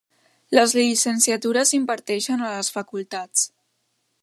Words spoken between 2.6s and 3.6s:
facultats.